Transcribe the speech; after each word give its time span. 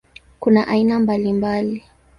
Kuna 0.39 0.67
aina 0.67 0.99
mbalimbali. 0.99 1.83